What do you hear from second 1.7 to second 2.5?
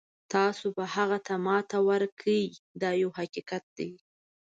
ورکړئ